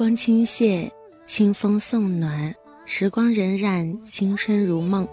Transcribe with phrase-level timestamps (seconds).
[0.00, 0.90] 光倾泻，
[1.26, 2.54] 清风送暖，
[2.86, 5.06] 时光荏苒，青春如梦。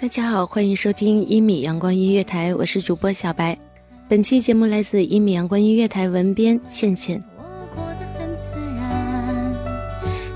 [0.00, 3.54] 大家好，欢迎收听一米阳光音乐台，我是主播小白。
[4.08, 7.22] 本期节目来自一米阳光音乐台文编倩倩。
[7.36, 7.42] 我
[7.74, 9.54] 过得很自然，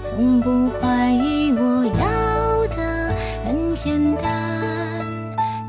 [0.03, 5.07] 从不怀疑我要的很简单，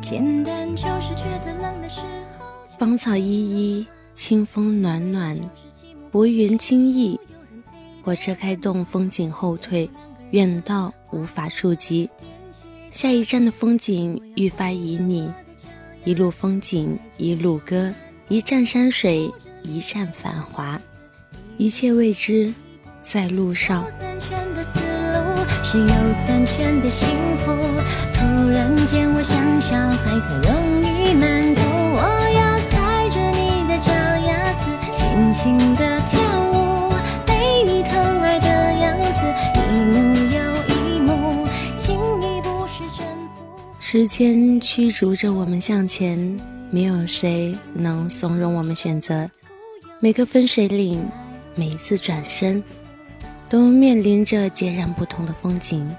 [0.01, 2.01] 简单就是觉得冷的时
[2.37, 2.77] 候就。
[2.77, 5.39] 芳草依依，清风暖暖，
[6.11, 7.17] 薄云轻逸。
[8.03, 9.89] 火车开动，风景后退，
[10.31, 12.09] 远到无法触及。
[12.89, 15.31] 下一站的风景愈发旖旎，
[16.03, 17.93] 一路风景一路歌，
[18.27, 19.31] 一站山水
[19.63, 20.79] 一站繁华，
[21.57, 22.53] 一切未知，
[23.01, 23.85] 在路上。
[23.99, 27.07] 三圈的思路是有三圈的幸
[27.37, 27.53] 福。
[28.11, 30.51] 突然间，我想小孩很容
[30.83, 31.61] 易满足。
[31.63, 32.01] 我
[32.33, 33.91] 要踩着你的脚
[34.27, 36.01] 丫子，轻轻地
[43.93, 46.17] 时间驱逐着我们向前，
[46.69, 49.29] 没有谁能怂恿我们选择。
[49.99, 51.05] 每个分水岭，
[51.55, 52.63] 每一次转身，
[53.49, 55.93] 都面临着截然不同的风景，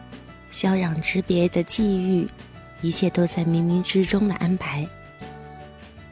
[0.51, 2.27] 霄壤之别的际遇，
[2.81, 4.89] 一切都在冥冥之中的安排。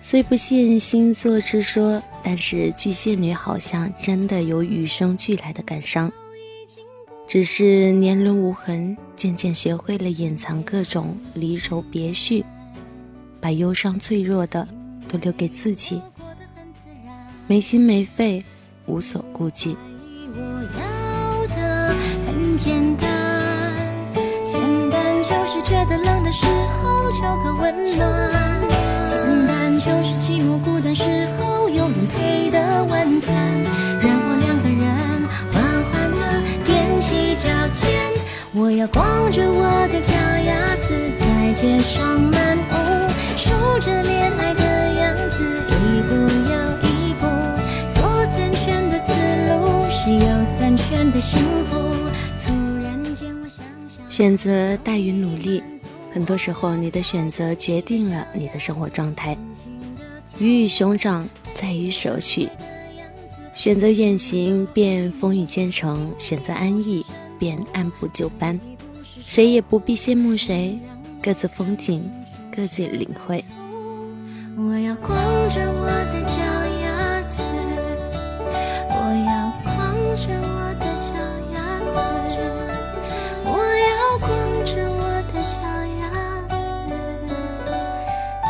[0.02, 6.12] 虽不信星座之说，但是巨蟹女好像真的有与生俱来的感伤。
[7.26, 12.42] 只是年轮无痕，渐渐学会了隐藏各种离愁别绪，
[13.38, 14.66] 把忧伤脆弱的
[15.10, 16.00] 都留给自己，
[17.46, 18.42] 没心没肺，
[18.86, 19.76] 无所顾忌。
[20.34, 20.40] 我
[20.80, 21.94] 要的
[22.26, 23.04] 很简单，
[24.42, 24.58] 简
[24.88, 28.58] 单就是觉得冷的时候求个温暖，
[29.04, 33.36] 简单就是寂寞孤单时候有人陪的晚餐，
[38.52, 39.62] 我要光着我
[39.92, 42.74] 的脚丫子在街上漫步，
[43.36, 46.14] 数着恋爱的样子，一步
[46.50, 47.26] 又一步。
[47.88, 48.02] 左
[48.34, 49.12] 三圈的思
[49.52, 50.26] 路是右
[50.58, 51.78] 三圈的幸福。
[52.40, 52.52] 突
[52.82, 55.62] 然间，我想想，选择大于努力，
[56.12, 59.38] 很多时候你的选择决定了你的生活状态。
[60.40, 62.48] 鱼与熊掌在于舍取，
[63.54, 67.06] 选择远行便风雨兼程，选择安逸
[67.40, 68.60] 便按部就班。
[69.02, 70.78] 谁也不必羡慕谁，
[71.20, 72.08] 各自风景，
[72.54, 73.44] 各自领会。
[74.56, 75.16] 我要光
[75.48, 76.36] 着我的脚
[76.82, 77.42] 丫子，
[78.90, 78.94] 我
[79.26, 79.72] 要光
[80.14, 81.08] 着我的脚
[81.54, 81.96] 丫子，
[83.46, 83.48] 我
[83.88, 84.28] 要光
[84.66, 85.02] 着我
[85.32, 85.56] 的脚
[86.00, 86.02] 丫
[86.48, 86.52] 子。
[88.44, 88.48] 嗯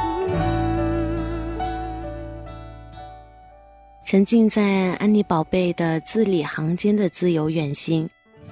[4.05, 8.11] 沉浸在安妮宝贝的字里行间的自由远行，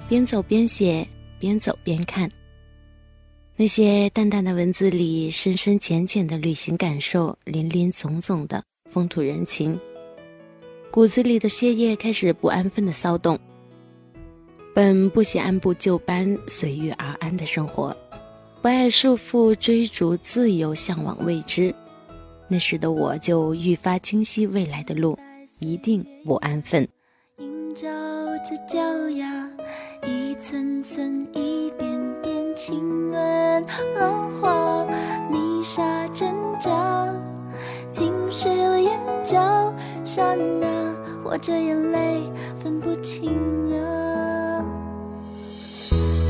[0.09, 1.07] 边走边写，
[1.39, 2.27] 边走边看。
[3.55, 9.79] 那些淡淡的文字里，深深浅浅的旅行感受，林林总总的风土人情，
[10.89, 13.37] 骨子里的血液开始不安分的骚动。
[14.73, 17.95] 本不喜按部就班、随遇而安的生活，
[18.63, 21.71] 不爱束缚、追逐自由、向往未知。
[22.47, 25.15] 那时的我就愈发清晰，未来的路
[25.59, 26.87] 一定不安分。
[27.81, 27.87] 照
[28.43, 28.77] 着脚
[29.11, 29.47] 丫，
[30.05, 31.89] 一寸寸，一遍
[32.21, 33.65] 遍亲吻
[33.97, 34.85] 浪花，
[35.31, 35.81] 泥沙
[36.13, 36.27] 挣
[36.59, 37.07] 扎，
[37.93, 39.73] 浸湿了眼角，
[40.03, 40.67] 刹那
[41.23, 42.29] 或者眼泪
[42.61, 43.31] 分不清
[43.81, 44.65] 啊。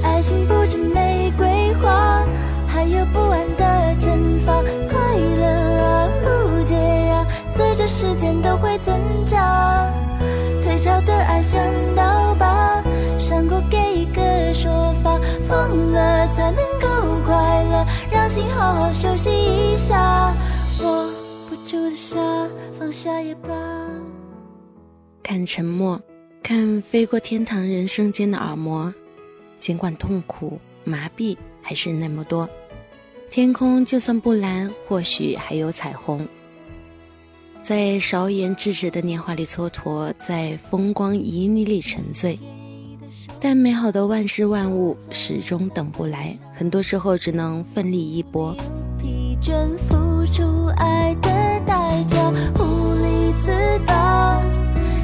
[0.03, 2.27] 爱情不止玫瑰花，
[2.67, 3.65] 还有不安的
[3.99, 4.53] 惩罚，
[4.87, 5.45] 快乐
[5.81, 9.39] 啊，误解啊，随着时间都会增长。
[10.61, 11.61] 退潮的爱像
[11.95, 12.83] 刀疤，
[13.19, 15.17] 伤过给一个说法，
[15.47, 16.87] 疯了才能够
[17.25, 20.33] 快乐，让心好好休息一下。
[20.83, 21.09] 握
[21.49, 22.17] 不住的沙，
[22.77, 23.49] 放下也罢。
[25.21, 26.01] 看沉默，
[26.41, 28.93] 看飞过天堂人生间的耳膜，
[29.59, 32.49] 尽管痛苦、麻痹还是那么多，
[33.29, 36.27] 天空就算不蓝，或许还有彩虹。
[37.69, 42.39] 在韶颜稚齿的年华里蹉跎，在风光旖旎里沉醉，
[43.39, 48.57] 但美好的万事万物始终等不来，很多时候只能奋力一搏。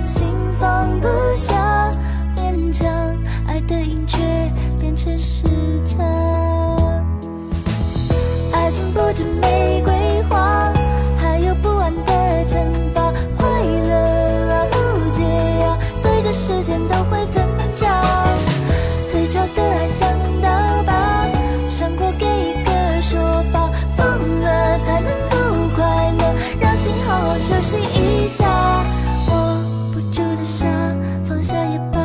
[0.01, 0.27] 心
[0.59, 1.74] 放不下，
[28.27, 28.45] 下。
[29.27, 29.57] 握
[29.93, 30.67] 不住的沙，
[31.27, 31.99] 放下也罢。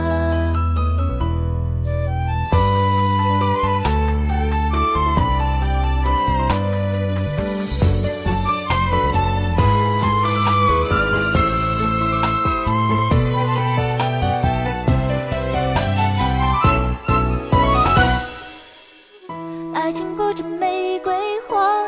[19.74, 21.12] 爱情不止玫瑰
[21.48, 21.79] 花，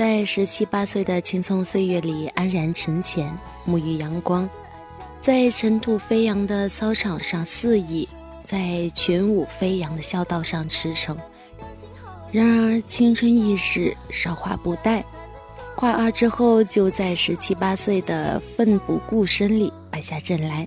[0.00, 3.30] 在十七八岁的青葱岁月里安然沉潜，
[3.68, 4.48] 沐浴阳光，
[5.20, 8.08] 在尘土飞扬的操场上肆意，
[8.42, 11.14] 在群舞飞扬的孝道上驰骋。
[12.32, 15.04] 然而青春易逝，韶华不待，
[15.76, 20.66] 跨二之后，就在十七八岁的奋不顾身里败下阵来。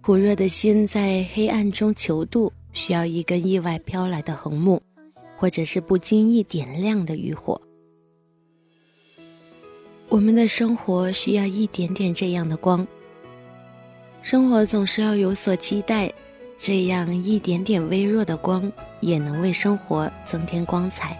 [0.00, 4.80] 苦热的心在黑暗中求渡，需要一根意外飘来的横木，
[5.36, 7.60] 或者是不经意点亮的渔火。
[10.14, 12.86] 我们的生活需要一点点这样的光。
[14.22, 16.12] 生活总是要有所期待，
[16.56, 18.70] 这样一点点微弱的光，
[19.00, 21.18] 也能为生活增添光彩。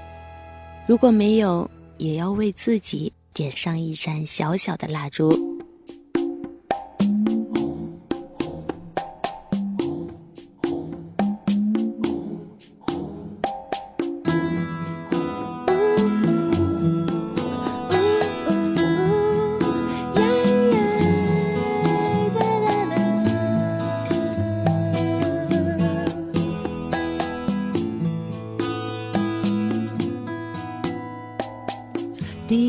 [0.87, 5.54] 如果没有，也要为自己点上一盏小小的蜡烛。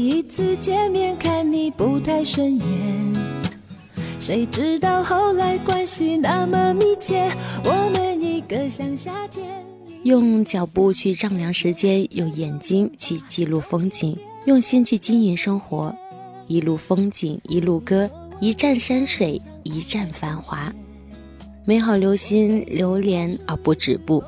[0.06, 2.66] 第一次见面看你不太顺眼，
[4.20, 7.28] 谁知道后来关系那么密切，
[7.64, 9.66] 我们一个像夏天。
[10.04, 15.92] 用脚步去丈量时间，用眼睛去记录风景，用心去经营生活。
[16.46, 18.08] 一路风景，一路歌，
[18.40, 20.72] 一站山水，一站繁华。
[21.66, 24.24] 美好留心，流连而不止步。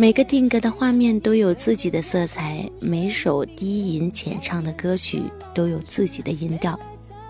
[0.00, 5.20] 每个定格的画面都有自己的色彩，每首低吟浅唱的歌曲
[5.52, 6.78] 都有自己的音调，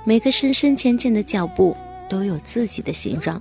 [0.04, 1.74] 每个深深浅浅的脚步
[2.10, 3.40] 都有自己的形状。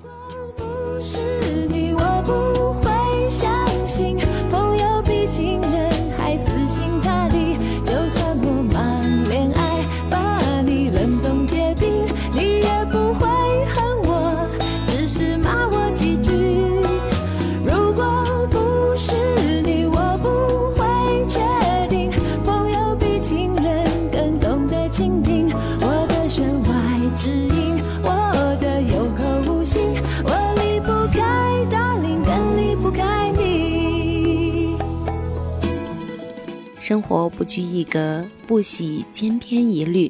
[36.88, 40.10] 生活不拘一格，不喜千篇一律，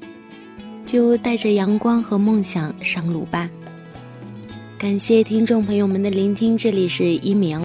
[0.86, 3.50] 就带着阳光和梦想上路吧。
[4.78, 7.64] 感谢听众朋友们的聆听，这里是一米阳。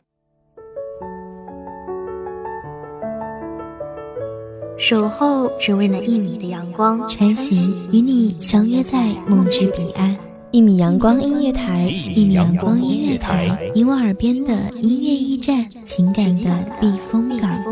[4.78, 10.16] 守候只为那一米的阳光，穿行与你相约在梦之彼岸。
[10.52, 17.71] 一米阳光音乐台，一米阳光音乐台，你我耳边的音乐驿站，情感的避风港。